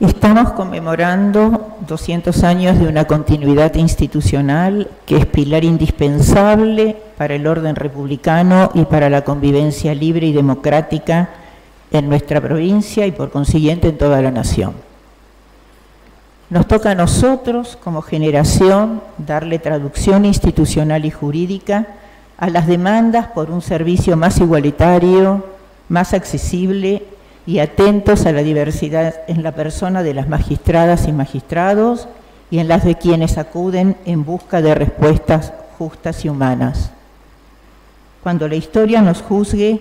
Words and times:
Estamos 0.00 0.52
conmemorando 0.52 1.76
200 1.88 2.44
años 2.44 2.78
de 2.78 2.86
una 2.86 3.06
continuidad 3.08 3.74
institucional 3.74 4.88
que 5.04 5.16
es 5.16 5.26
pilar 5.26 5.64
indispensable 5.64 6.94
para 7.16 7.34
el 7.34 7.44
orden 7.48 7.74
republicano 7.74 8.70
y 8.74 8.84
para 8.84 9.10
la 9.10 9.24
convivencia 9.24 9.96
libre 9.96 10.28
y 10.28 10.32
democrática 10.32 11.30
en 11.90 12.08
nuestra 12.08 12.40
provincia 12.40 13.06
y 13.06 13.10
por 13.10 13.32
consiguiente 13.32 13.88
en 13.88 13.98
toda 13.98 14.22
la 14.22 14.30
nación. 14.30 14.74
Nos 16.48 16.68
toca 16.68 16.92
a 16.92 16.94
nosotros 16.94 17.76
como 17.82 18.00
generación 18.00 19.02
darle 19.18 19.58
traducción 19.58 20.26
institucional 20.26 21.06
y 21.06 21.10
jurídica 21.10 21.88
a 22.36 22.48
las 22.50 22.68
demandas 22.68 23.26
por 23.26 23.50
un 23.50 23.62
servicio 23.62 24.16
más 24.16 24.38
igualitario, 24.38 25.44
más 25.88 26.14
accesible 26.14 27.17
y 27.48 27.60
atentos 27.60 28.26
a 28.26 28.32
la 28.32 28.42
diversidad 28.42 29.22
en 29.26 29.42
la 29.42 29.52
persona 29.52 30.02
de 30.02 30.12
las 30.12 30.28
magistradas 30.28 31.08
y 31.08 31.12
magistrados 31.12 32.06
y 32.50 32.58
en 32.58 32.68
las 32.68 32.84
de 32.84 32.96
quienes 32.96 33.38
acuden 33.38 33.96
en 34.04 34.22
busca 34.22 34.60
de 34.60 34.74
respuestas 34.74 35.54
justas 35.78 36.26
y 36.26 36.28
humanas. 36.28 36.90
Cuando 38.22 38.48
la 38.48 38.56
historia 38.56 39.00
nos 39.00 39.22
juzgue 39.22 39.80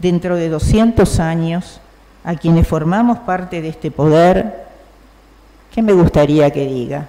dentro 0.00 0.34
de 0.34 0.48
200 0.48 1.20
años, 1.20 1.80
a 2.24 2.34
quienes 2.34 2.66
formamos 2.66 3.20
parte 3.20 3.62
de 3.62 3.68
este 3.68 3.92
poder, 3.92 4.64
¿qué 5.72 5.82
me 5.82 5.92
gustaría 5.92 6.50
que 6.50 6.66
diga? 6.66 7.06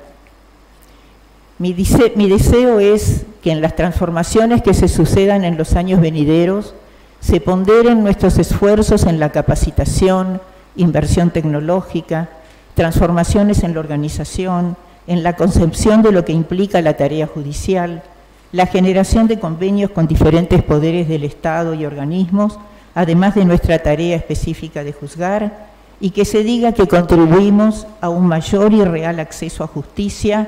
Mi, 1.57 1.75
mi 2.15 2.29
deseo 2.29 2.79
es 2.79 3.25
que 3.41 3.49
en 3.49 3.59
las 3.59 3.75
transformaciones 3.75 4.61
que 4.61 4.75
se 4.75 4.87
sucedan 4.87 5.43
en 5.43 5.57
los 5.57 5.75
años 5.75 5.99
venideros, 5.99 6.75
se 7.25 7.41
ponderen 7.41 8.03
nuestros 8.03 8.37
esfuerzos 8.37 9.07
en 9.07 9.19
la 9.19 9.31
capacitación, 9.31 10.41
inversión 10.75 11.31
tecnológica, 11.31 12.29
transformaciones 12.75 13.63
en 13.63 13.73
la 13.73 13.79
organización, 13.79 14.77
en 15.07 15.23
la 15.23 15.35
concepción 15.35 16.03
de 16.03 16.11
lo 16.11 16.23
que 16.23 16.33
implica 16.33 16.83
la 16.83 16.97
tarea 16.97 17.25
judicial, 17.25 18.03
la 18.51 18.67
generación 18.67 19.25
de 19.25 19.39
convenios 19.39 19.89
con 19.89 20.05
diferentes 20.05 20.61
poderes 20.61 21.07
del 21.07 21.23
Estado 21.23 21.73
y 21.73 21.83
organismos, 21.83 22.59
además 22.93 23.33
de 23.33 23.45
nuestra 23.45 23.79
tarea 23.79 24.17
específica 24.17 24.83
de 24.83 24.93
juzgar, 24.93 25.65
y 25.99 26.11
que 26.11 26.25
se 26.25 26.43
diga 26.43 26.73
que 26.73 26.87
contribuimos 26.87 27.87
a 28.01 28.09
un 28.09 28.27
mayor 28.27 28.71
y 28.71 28.83
real 28.83 29.19
acceso 29.19 29.63
a 29.63 29.67
justicia 29.67 30.47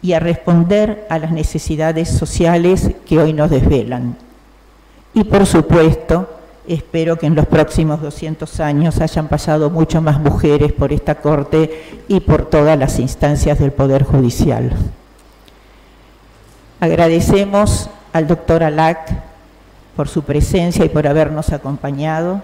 y 0.00 0.12
a 0.12 0.20
responder 0.20 1.04
a 1.10 1.18
las 1.18 1.32
necesidades 1.32 2.10
sociales 2.10 2.92
que 3.08 3.18
hoy 3.18 3.32
nos 3.32 3.50
desvelan. 3.50 4.16
Y 5.14 5.24
por 5.24 5.44
supuesto, 5.46 6.26
espero 6.66 7.16
que 7.16 7.26
en 7.26 7.34
los 7.34 7.46
próximos 7.46 8.00
200 8.00 8.60
años 8.60 9.00
hayan 9.00 9.28
pasado 9.28 9.68
mucho 9.68 10.00
más 10.00 10.18
mujeres 10.18 10.72
por 10.72 10.92
esta 10.92 11.16
Corte 11.16 12.04
y 12.08 12.20
por 12.20 12.48
todas 12.48 12.78
las 12.78 12.98
instancias 12.98 13.58
del 13.58 13.72
Poder 13.72 14.04
Judicial. 14.04 14.72
Agradecemos 16.80 17.90
al 18.12 18.26
doctor 18.26 18.62
Alac 18.62 19.12
por 19.94 20.08
su 20.08 20.22
presencia 20.22 20.84
y 20.84 20.88
por 20.88 21.06
habernos 21.06 21.52
acompañado. 21.52 22.40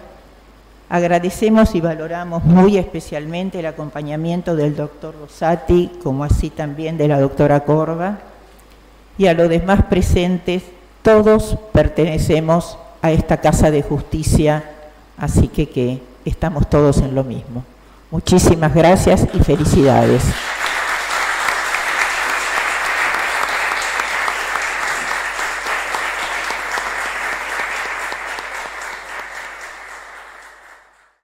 Agradecemos 0.91 1.75
y 1.75 1.81
valoramos 1.81 2.45
muy 2.45 2.79
especialmente 2.79 3.61
el 3.61 3.67
acompañamiento 3.67 4.57
del 4.57 4.77
doctor 4.77 5.15
Rosati, 5.19 5.91
como 6.03 6.25
así 6.25 6.51
también 6.51 6.99
de 6.99 7.09
la 7.09 7.21
doctora 7.21 7.61
Corva, 7.61 8.19
y 9.17 9.27
a 9.27 9.35
los 9.35 9.49
demás 9.49 9.85
presentes 9.85 10.63
todos 11.03 11.57
pertenecemos 11.73 12.79
a 13.03 13.13
esta 13.13 13.39
casa 13.39 13.71
de 13.71 13.83
justicia, 13.83 14.65
así 15.17 15.49
que, 15.49 15.69
que 15.69 16.03
estamos 16.25 16.69
todos 16.69 16.99
en 16.99 17.15
lo 17.15 17.25
mismo. 17.25 17.65
Muchísimas 18.11 18.75
gracias 18.75 19.27
y 19.35 19.41
felicidades. 19.41 20.23